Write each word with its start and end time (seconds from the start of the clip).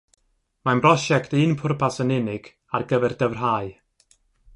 Mae'n 0.67 0.79
brosiect 0.85 1.35
un 1.41 1.53
pwrpas 1.59 2.01
yn 2.05 2.13
unig 2.15 2.49
ar 2.79 2.87
gyfer 2.95 3.15
Dyfrhau. 3.21 3.71